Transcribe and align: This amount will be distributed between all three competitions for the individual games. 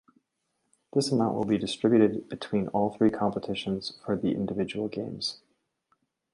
This 0.93 1.11
amount 1.11 1.35
will 1.35 1.45
be 1.45 1.59
distributed 1.59 2.27
between 2.27 2.69
all 2.69 2.89
three 2.89 3.11
competitions 3.11 3.99
for 4.03 4.15
the 4.15 4.31
individual 4.31 4.87
games. 4.87 5.41